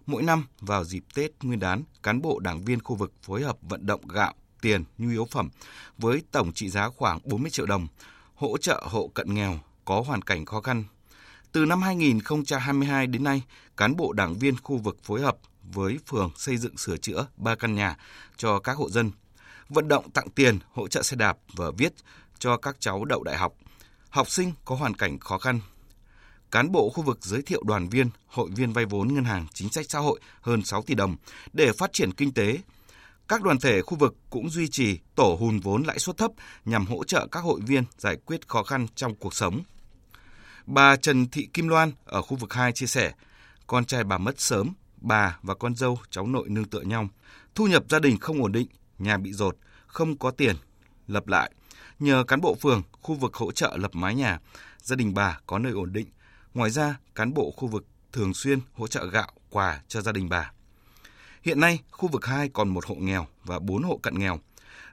Mỗi 0.06 0.24
năm 0.24 0.46
vào 0.60 0.84
dịp 0.84 1.04
Tết 1.14 1.32
Nguyên 1.44 1.60
đán, 1.60 1.84
cán 2.04 2.22
bộ 2.22 2.40
đảng 2.40 2.64
viên 2.64 2.82
khu 2.82 2.96
vực 2.96 3.14
phối 3.22 3.44
hợp 3.44 3.58
vận 3.62 3.86
động 3.86 4.08
gạo, 4.08 4.34
tiền, 4.62 4.84
nhu 4.98 5.10
yếu 5.10 5.26
phẩm 5.32 5.50
với 5.98 6.24
tổng 6.32 6.54
trị 6.54 6.70
giá 6.70 6.90
khoảng 6.90 7.20
40 7.24 7.52
triệu 7.52 7.66
đồng, 7.66 7.88
hỗ 8.36 8.58
trợ 8.58 8.84
hộ 8.90 9.08
cận 9.14 9.34
nghèo 9.34 9.60
có 9.86 10.02
hoàn 10.02 10.22
cảnh 10.22 10.46
khó 10.46 10.62
khăn. 10.62 10.84
Từ 11.52 11.66
năm 11.66 11.82
2022 11.82 13.08
đến 13.08 13.24
nay, 13.24 13.44
cán 13.78 13.96
bộ 13.96 14.14
đảng 14.14 14.34
viên 14.34 14.58
khu 14.58 14.78
vực 14.78 14.98
phối 15.04 15.22
hợp 15.22 15.38
với 15.64 16.00
phường 16.08 16.32
xây 16.38 16.58
dựng 16.58 16.78
sửa 16.78 16.98
chữa 16.98 17.28
3 17.38 17.56
căn 17.56 17.76
nhà 17.76 17.98
cho 18.38 18.60
các 18.60 18.78
hộ 18.78 18.90
dân, 18.90 19.12
vận 19.70 19.88
động 19.88 20.12
tặng 20.12 20.30
tiền, 20.30 20.60
hỗ 20.72 20.88
trợ 20.88 21.04
xe 21.04 21.16
đạp 21.16 21.38
và 21.54 21.72
viết 21.78 21.94
cho 22.40 22.58
các 22.58 22.76
cháu 22.80 23.06
đậu 23.06 23.24
đại 23.24 23.38
học, 23.38 23.54
học 24.10 24.30
sinh 24.30 24.54
có 24.66 24.76
hoàn 24.76 24.94
cảnh 24.94 25.20
khó 25.20 25.38
khăn. 25.38 25.60
Cán 26.52 26.72
bộ 26.72 26.90
khu 26.90 27.04
vực 27.04 27.18
giới 27.22 27.42
thiệu 27.42 27.64
đoàn 27.66 27.90
viên, 27.90 28.10
hội 28.28 28.50
viên 28.56 28.74
vay 28.74 28.86
vốn 28.86 29.14
ngân 29.14 29.24
hàng 29.24 29.48
chính 29.54 29.70
sách 29.70 29.86
xã 29.90 30.00
hội 30.00 30.20
hơn 30.42 30.64
6 30.64 30.82
tỷ 30.82 30.96
đồng 30.96 31.16
để 31.54 31.72
phát 31.78 31.94
triển 31.94 32.14
kinh 32.14 32.34
tế. 32.34 32.60
Các 33.28 33.42
đoàn 33.42 33.60
thể 33.60 33.82
khu 33.82 33.98
vực 33.98 34.16
cũng 34.30 34.50
duy 34.50 34.68
trì 34.68 35.00
tổ 35.16 35.38
hùn 35.40 35.60
vốn 35.60 35.84
lãi 35.84 36.00
suất 36.00 36.18
thấp 36.18 36.32
nhằm 36.66 36.86
hỗ 36.86 37.04
trợ 37.04 37.28
các 37.32 37.40
hội 37.40 37.60
viên 37.66 37.84
giải 37.98 38.18
quyết 38.26 38.48
khó 38.48 38.64
khăn 38.64 38.88
trong 38.96 39.16
cuộc 39.16 39.34
sống. 39.34 39.64
Bà 40.66 40.96
Trần 40.96 41.28
Thị 41.30 41.48
Kim 41.54 41.68
Loan 41.68 41.92
ở 42.06 42.22
khu 42.22 42.38
vực 42.38 42.54
2 42.54 42.72
chia 42.72 42.86
sẻ, 42.86 43.14
con 43.68 43.86
trai 43.86 44.04
bà 44.04 44.18
mất 44.18 44.40
sớm 44.40 44.74
bà 45.04 45.38
và 45.42 45.56
con 45.56 45.76
dâu 45.76 46.00
cháu 46.10 46.28
nội 46.28 46.50
nương 46.50 46.66
tựa 46.66 46.82
nhau. 46.82 47.08
Thu 47.56 47.68
nhập 47.68 47.84
gia 47.90 48.00
đình 48.00 48.18
không 48.18 48.42
ổn 48.42 48.52
định, 48.52 48.68
nhà 49.00 49.18
bị 49.18 49.34
rột, 49.34 49.58
không 49.88 50.18
có 50.18 50.32
tiền. 50.32 50.56
Lập 51.08 51.28
lại, 51.28 51.52
nhờ 52.00 52.24
cán 52.28 52.42
bộ 52.42 52.56
phường, 52.56 52.84
khu 52.92 53.16
vực 53.16 53.34
hỗ 53.34 53.52
trợ 53.52 53.78
lập 53.78 53.96
mái 53.96 54.16
nhà, 54.16 54.40
gia 54.82 54.96
đình 54.96 55.14
bà 55.14 55.40
có 55.48 55.60
nơi 55.60 55.72
ổn 55.72 55.94
định. 55.94 56.08
Ngoài 56.54 56.70
ra, 56.70 56.98
cán 57.16 57.34
bộ 57.34 57.54
khu 57.58 57.68
vực 57.68 57.86
thường 58.12 58.34
xuyên 58.34 58.60
hỗ 58.74 58.88
trợ 58.88 59.06
gạo, 59.06 59.32
quà 59.50 59.82
cho 59.88 60.02
gia 60.02 60.12
đình 60.12 60.30
bà. 60.30 60.52
Hiện 61.44 61.60
nay, 61.60 61.80
khu 61.92 62.10
vực 62.10 62.26
2 62.26 62.50
còn 62.50 62.70
một 62.70 62.86
hộ 62.86 62.96
nghèo 62.96 63.28
và 63.44 63.60
4 63.60 63.84
hộ 63.84 63.98
cận 63.98 64.20
nghèo. 64.20 64.40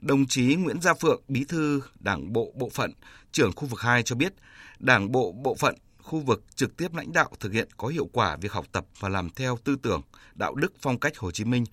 Đồng 0.00 0.26
chí 0.26 0.54
Nguyễn 0.54 0.80
Gia 0.80 0.94
Phượng, 0.94 1.22
bí 1.28 1.44
thư 1.44 1.82
Đảng 2.00 2.32
bộ 2.32 2.52
bộ 2.54 2.70
phận, 2.74 2.92
trưởng 3.32 3.52
khu 3.56 3.66
vực 3.66 3.80
2 3.80 4.02
cho 4.02 4.16
biết, 4.16 4.32
Đảng 4.78 5.12
bộ 5.12 5.32
bộ 5.32 5.54
phận 5.54 5.74
khu 6.10 6.20
vực 6.20 6.44
trực 6.54 6.76
tiếp 6.76 6.94
lãnh 6.94 7.12
đạo 7.12 7.30
thực 7.40 7.52
hiện 7.52 7.68
có 7.76 7.88
hiệu 7.88 8.08
quả 8.12 8.36
việc 8.36 8.52
học 8.52 8.66
tập 8.72 8.84
và 9.00 9.08
làm 9.08 9.30
theo 9.30 9.58
tư 9.64 9.76
tưởng, 9.82 10.02
đạo 10.34 10.54
đức 10.54 10.72
phong 10.80 11.00
cách 11.00 11.18
Hồ 11.18 11.30
Chí 11.30 11.44
Minh 11.44 11.64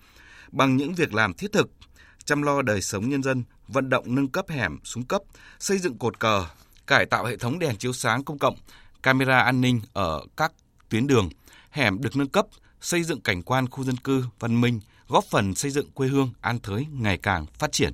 bằng 0.52 0.76
những 0.76 0.94
việc 0.94 1.14
làm 1.14 1.34
thiết 1.34 1.52
thực, 1.52 1.70
chăm 2.24 2.42
lo 2.42 2.62
đời 2.62 2.82
sống 2.82 3.08
nhân 3.08 3.22
dân, 3.22 3.44
vận 3.68 3.88
động 3.88 4.14
nâng 4.14 4.28
cấp 4.28 4.48
hẻm 4.48 4.78
xuống 4.84 5.04
cấp, 5.04 5.22
xây 5.58 5.78
dựng 5.78 5.98
cột 5.98 6.20
cờ, 6.20 6.44
cải 6.86 7.06
tạo 7.06 7.24
hệ 7.24 7.36
thống 7.36 7.58
đèn 7.58 7.76
chiếu 7.76 7.92
sáng 7.92 8.24
công 8.24 8.38
cộng, 8.38 8.56
camera 9.02 9.38
an 9.38 9.60
ninh 9.60 9.80
ở 9.92 10.20
các 10.36 10.52
tuyến 10.88 11.06
đường, 11.06 11.28
hẻm 11.70 12.00
được 12.00 12.16
nâng 12.16 12.28
cấp, 12.28 12.46
xây 12.80 13.02
dựng 13.02 13.20
cảnh 13.20 13.42
quan 13.42 13.68
khu 13.68 13.84
dân 13.84 13.96
cư 13.96 14.24
văn 14.38 14.60
minh, 14.60 14.80
góp 15.08 15.24
phần 15.24 15.54
xây 15.54 15.70
dựng 15.70 15.90
quê 15.90 16.08
hương 16.08 16.32
An 16.40 16.58
Thới 16.58 16.86
ngày 16.92 17.18
càng 17.18 17.46
phát 17.46 17.72
triển. 17.72 17.92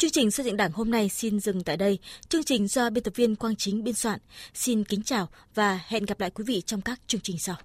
Chương 0.00 0.10
trình 0.10 0.30
xây 0.30 0.46
dựng 0.46 0.56
Đảng 0.56 0.72
hôm 0.72 0.90
nay 0.90 1.08
xin 1.08 1.40
dừng 1.40 1.62
tại 1.62 1.76
đây. 1.76 1.98
Chương 2.28 2.44
trình 2.44 2.68
do 2.68 2.90
biên 2.90 3.04
tập 3.04 3.12
viên 3.16 3.36
Quang 3.36 3.56
Chính 3.56 3.84
biên 3.84 3.94
soạn. 3.94 4.18
Xin 4.54 4.84
kính 4.84 5.02
chào 5.02 5.28
và 5.54 5.80
hẹn 5.86 6.04
gặp 6.04 6.20
lại 6.20 6.30
quý 6.30 6.44
vị 6.46 6.62
trong 6.66 6.80
các 6.80 7.00
chương 7.06 7.20
trình 7.20 7.38
sau. 7.38 7.56